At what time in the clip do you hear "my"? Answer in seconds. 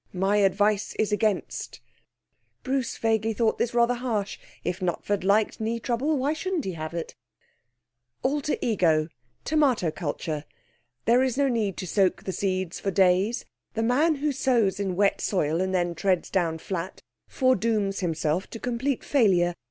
0.13-0.37